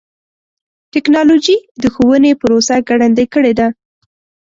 [0.93, 3.67] ټکنالوجي د ښوونې پروسه ګړندۍ کړې ده.